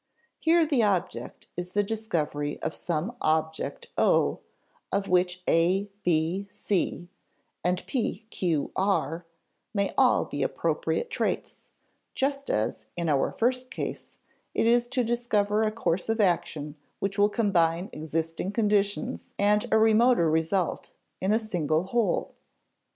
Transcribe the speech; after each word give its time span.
Here 0.39 0.65
the 0.65 0.81
object 0.81 1.45
is 1.55 1.73
the 1.73 1.83
discovery 1.83 2.59
of 2.63 2.73
some 2.73 3.15
object 3.21 3.85
(O), 3.99 4.39
of 4.91 5.07
which 5.07 5.43
a, 5.47 5.91
b, 6.03 6.47
c, 6.51 7.07
and 7.63 7.85
p, 7.85 8.25
q, 8.31 8.71
r, 8.75 9.27
may 9.75 9.93
all 9.99 10.25
be 10.25 10.41
appropriate 10.41 11.11
traits 11.11 11.69
just 12.15 12.49
as, 12.49 12.87
in 12.97 13.09
our 13.09 13.31
first 13.37 13.69
case, 13.69 14.17
it 14.55 14.65
is 14.65 14.87
to 14.87 15.03
discover 15.03 15.61
a 15.61 15.71
course 15.71 16.09
of 16.09 16.19
action 16.19 16.77
which 16.97 17.19
will 17.19 17.29
combine 17.29 17.91
existing 17.93 18.51
conditions 18.51 19.35
and 19.37 19.67
a 19.71 19.77
remoter 19.77 20.31
result 20.31 20.93
in 21.21 21.31
a 21.31 21.37
single 21.37 21.83
whole. 21.83 22.33